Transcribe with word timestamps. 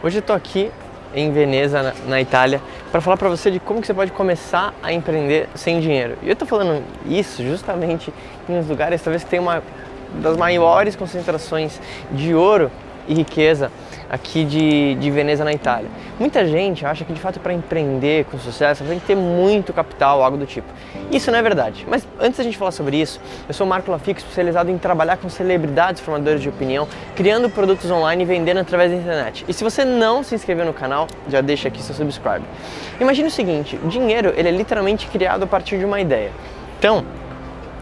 Hoje 0.00 0.18
eu 0.18 0.20
estou 0.20 0.36
aqui 0.36 0.70
em 1.12 1.32
Veneza, 1.32 1.92
na, 2.06 2.20
Itália, 2.20 2.62
para 2.92 3.00
falar 3.00 3.16
para 3.16 3.28
você 3.28 3.50
de 3.50 3.58
como 3.58 3.80
que 3.80 3.86
você 3.88 3.92
pode 3.92 4.12
começar 4.12 4.72
a 4.80 4.92
empreender 4.92 5.48
sem 5.56 5.80
dinheiro. 5.80 6.16
E 6.22 6.28
eu 6.28 6.34
estou 6.34 6.46
falando 6.46 6.84
isso 7.04 7.42
justamente 7.42 8.14
em 8.48 8.56
uns 8.56 8.68
lugares 8.68 9.02
talvez 9.02 9.24
que 9.24 9.30
tem 9.30 9.40
uma 9.40 9.60
das 10.22 10.36
maiores 10.36 10.94
concentrações 10.94 11.80
de 12.12 12.32
ouro 12.32 12.70
e 13.08 13.14
riqueza 13.14 13.72
aqui 14.10 14.44
de, 14.44 14.94
de 14.96 15.10
Veneza, 15.10 15.44
na 15.44 15.52
Itália. 15.52 15.88
Muita 16.18 16.46
gente 16.46 16.84
acha 16.84 17.04
que 17.04 17.12
de 17.12 17.20
fato 17.20 17.38
para 17.40 17.52
empreender 17.52 18.24
com 18.26 18.38
sucesso 18.38 18.84
tem 18.84 18.98
que 18.98 19.06
ter 19.06 19.16
muito 19.16 19.72
capital, 19.72 20.22
algo 20.22 20.36
do 20.36 20.46
tipo. 20.46 20.66
Isso 21.10 21.30
não 21.30 21.38
é 21.38 21.42
verdade. 21.42 21.86
Mas 21.88 22.06
antes 22.18 22.38
da 22.38 22.44
gente 22.44 22.56
falar 22.56 22.70
sobre 22.70 23.00
isso, 23.00 23.20
eu 23.46 23.54
sou 23.54 23.66
o 23.66 23.70
Marco 23.70 23.90
Lafico, 23.90 24.18
especializado 24.18 24.70
em 24.70 24.78
trabalhar 24.78 25.16
com 25.18 25.28
celebridades 25.28 26.00
formadores 26.00 26.40
de 26.40 26.48
opinião, 26.48 26.88
criando 27.14 27.50
produtos 27.50 27.90
online 27.90 28.22
e 28.22 28.26
vendendo 28.26 28.58
através 28.58 28.90
da 28.90 28.96
internet. 28.96 29.44
E 29.46 29.52
se 29.52 29.62
você 29.62 29.84
não 29.84 30.22
se 30.22 30.34
inscreveu 30.34 30.64
no 30.64 30.72
canal, 30.72 31.06
já 31.28 31.40
deixa 31.40 31.68
aqui 31.68 31.82
seu 31.82 31.94
subscribe. 31.94 32.44
Imagine 33.00 33.28
o 33.28 33.30
seguinte, 33.30 33.78
dinheiro 33.84 34.32
ele 34.36 34.48
é 34.48 34.52
literalmente 34.52 35.06
criado 35.06 35.44
a 35.44 35.46
partir 35.46 35.78
de 35.78 35.84
uma 35.84 36.00
ideia. 36.00 36.30
Então, 36.78 37.04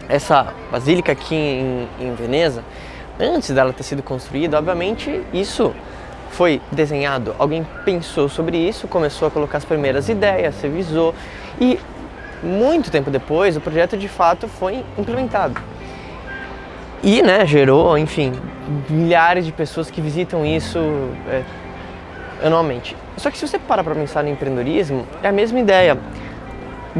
essa 0.09 0.53
basílica 0.71 1.11
aqui 1.11 1.35
em, 1.35 1.87
em 1.99 2.15
Veneza, 2.15 2.63
antes 3.19 3.49
dela 3.49 3.73
ter 3.73 3.83
sido 3.83 4.01
construída, 4.01 4.57
obviamente 4.57 5.21
isso 5.33 5.73
foi 6.29 6.61
desenhado, 6.71 7.35
alguém 7.39 7.65
pensou 7.83 8.29
sobre 8.29 8.57
isso, 8.57 8.87
começou 8.87 9.27
a 9.27 9.31
colocar 9.31 9.57
as 9.57 9.65
primeiras 9.65 10.09
ideias, 10.09 10.61
revisou 10.61 11.13
e 11.59 11.79
muito 12.43 12.91
tempo 12.91 13.09
depois 13.09 13.57
o 13.57 13.61
projeto 13.61 13.97
de 13.97 14.07
fato 14.07 14.47
foi 14.47 14.83
implementado. 14.97 15.59
E 17.03 17.21
né, 17.21 17.45
gerou, 17.45 17.97
enfim, 17.97 18.33
milhares 18.89 19.45
de 19.45 19.51
pessoas 19.51 19.89
que 19.89 20.01
visitam 20.01 20.45
isso 20.45 20.79
é, 21.29 21.43
anualmente. 22.43 22.95
Só 23.17 23.31
que 23.31 23.37
se 23.37 23.47
você 23.47 23.59
parar 23.59 23.83
para 23.83 23.95
pensar 23.95 24.23
no 24.23 24.29
empreendedorismo, 24.29 25.05
é 25.21 25.27
a 25.27 25.31
mesma 25.31 25.59
ideia. 25.59 25.97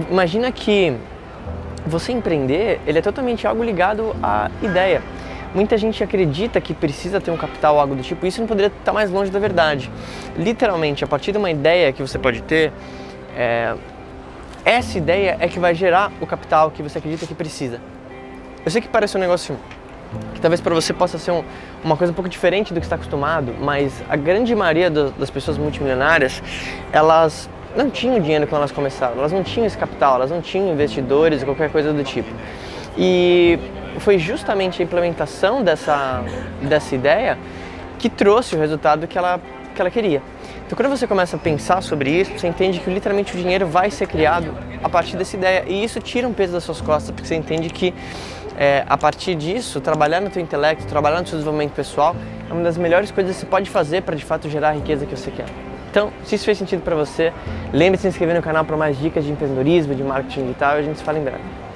Imagina 0.09 0.51
que 0.51 0.95
você 1.85 2.11
empreender, 2.11 2.79
ele 2.85 2.99
é 2.99 3.01
totalmente 3.01 3.47
algo 3.47 3.63
ligado 3.63 4.15
à 4.21 4.51
ideia. 4.61 5.01
Muita 5.53 5.77
gente 5.77 6.03
acredita 6.03 6.59
que 6.59 6.73
precisa 6.73 7.19
ter 7.19 7.31
um 7.31 7.37
capital 7.37 7.75
ou 7.75 7.81
algo 7.81 7.95
do 7.95 8.03
tipo, 8.03 8.25
isso 8.25 8.39
não 8.39 8.47
poderia 8.47 8.67
estar 8.67 8.93
mais 8.93 9.09
longe 9.09 9.31
da 9.31 9.39
verdade. 9.39 9.89
Literalmente, 10.37 11.03
a 11.03 11.07
partir 11.07 11.31
de 11.31 11.37
uma 11.37 11.49
ideia 11.49 11.91
que 11.93 12.01
você 12.01 12.19
pode 12.19 12.41
ter, 12.43 12.71
é, 13.35 13.75
essa 14.65 14.97
ideia 14.97 15.37
é 15.39 15.47
que 15.47 15.59
vai 15.59 15.73
gerar 15.73 16.11
o 16.19 16.27
capital 16.27 16.71
que 16.71 16.83
você 16.83 16.97
acredita 16.97 17.25
que 17.25 17.33
precisa. 17.33 17.79
Eu 18.65 18.71
sei 18.71 18.81
que 18.81 18.87
parece 18.87 19.15
um 19.15 19.19
negócio 19.19 19.57
que 20.33 20.41
talvez 20.41 20.61
para 20.61 20.73
você 20.73 20.93
possa 20.93 21.17
ser 21.17 21.31
um, 21.31 21.43
uma 21.83 21.95
coisa 21.95 22.11
um 22.11 22.15
pouco 22.15 22.29
diferente 22.29 22.73
do 22.73 22.79
que 22.79 22.85
está 22.85 22.95
acostumado, 22.95 23.55
mas 23.59 24.03
a 24.09 24.15
grande 24.15 24.53
maioria 24.55 24.89
do, 24.89 25.11
das 25.11 25.29
pessoas 25.29 25.57
multimilionárias, 25.57 26.41
elas 26.91 27.49
não 27.75 27.89
tinham 27.89 28.19
dinheiro 28.19 28.47
quando 28.47 28.61
elas 28.61 28.71
começaram, 28.71 29.17
elas 29.17 29.31
não 29.31 29.43
tinham 29.43 29.65
esse 29.65 29.77
capital, 29.77 30.15
elas 30.15 30.31
não 30.31 30.41
tinham 30.41 30.71
investidores 30.71 31.41
ou 31.41 31.47
qualquer 31.47 31.71
coisa 31.71 31.93
do 31.93 32.03
tipo. 32.03 32.29
E 32.97 33.59
foi 33.99 34.17
justamente 34.17 34.81
a 34.81 34.85
implementação 34.85 35.63
dessa, 35.63 36.23
dessa 36.61 36.95
ideia 36.95 37.37
que 37.99 38.09
trouxe 38.09 38.55
o 38.55 38.59
resultado 38.59 39.07
que 39.07 39.17
ela, 39.17 39.39
que 39.73 39.81
ela 39.81 39.89
queria. 39.89 40.21
Então, 40.65 40.75
quando 40.75 40.89
você 40.89 41.07
começa 41.07 41.37
a 41.37 41.39
pensar 41.39 41.81
sobre 41.81 42.09
isso, 42.09 42.37
você 42.37 42.47
entende 42.47 42.79
que 42.79 42.89
literalmente 42.89 43.33
o 43.33 43.37
dinheiro 43.37 43.65
vai 43.65 43.89
ser 43.89 44.07
criado 44.07 44.53
a 44.83 44.89
partir 44.89 45.15
dessa 45.15 45.35
ideia. 45.35 45.63
E 45.67 45.83
isso 45.83 45.99
tira 45.99 46.27
um 46.27 46.33
peso 46.33 46.53
das 46.53 46.63
suas 46.63 46.81
costas, 46.81 47.11
porque 47.11 47.27
você 47.27 47.35
entende 47.35 47.69
que 47.69 47.93
é, 48.57 48.83
a 48.87 48.97
partir 48.97 49.35
disso, 49.35 49.79
trabalhar 49.79 50.19
no 50.19 50.31
seu 50.31 50.41
intelecto, 50.41 50.85
trabalhar 50.85 51.21
no 51.21 51.27
seu 51.27 51.37
desenvolvimento 51.37 51.73
pessoal, 51.73 52.15
é 52.49 52.53
uma 52.53 52.63
das 52.63 52.77
melhores 52.77 53.11
coisas 53.11 53.35
que 53.35 53.41
você 53.41 53.45
pode 53.45 53.69
fazer 53.69 54.01
para 54.01 54.15
de 54.15 54.25
fato 54.25 54.49
gerar 54.49 54.69
a 54.69 54.73
riqueza 54.73 55.05
que 55.05 55.15
você 55.15 55.31
quer. 55.31 55.45
Então, 55.89 56.11
se 56.23 56.35
isso 56.35 56.45
fez 56.45 56.57
sentido 56.57 56.81
para 56.81 56.95
você, 56.95 57.31
lembre-se 57.71 58.01
de 58.01 58.01
se 58.01 58.07
inscrever 58.09 58.35
no 58.35 58.41
canal 58.41 58.65
para 58.65 58.75
mais 58.75 58.99
dicas 58.99 59.23
de 59.23 59.31
empreendedorismo, 59.31 59.95
de 59.95 60.03
marketing 60.03 60.41
digital 60.41 60.77
e 60.77 60.79
a 60.79 60.83
gente 60.83 60.97
se 60.97 61.03
fala 61.03 61.17
em 61.17 61.23
breve. 61.23 61.66